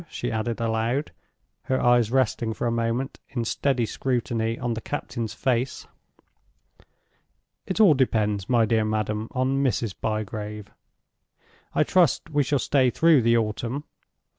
she 0.09 0.31
added 0.31 0.59
aloud, 0.59 1.11
her 1.65 1.79
eyes 1.79 2.09
resting 2.09 2.55
for 2.55 2.65
a 2.65 2.71
moment, 2.71 3.19
in 3.29 3.45
steady 3.45 3.85
scrutiny, 3.85 4.57
on 4.57 4.73
the 4.73 4.81
captain's 4.81 5.35
face. 5.35 5.85
"It 7.67 7.79
all 7.79 7.93
depends, 7.93 8.49
my 8.49 8.65
dear 8.65 8.83
madam, 8.83 9.27
on 9.29 9.63
Mrs. 9.63 9.93
Bygrave. 9.93 10.71
I 11.75 11.83
trust 11.83 12.31
we 12.31 12.41
shall 12.41 12.57
stay 12.57 12.89
through 12.89 13.21
the 13.21 13.37
autumn. 13.37 13.83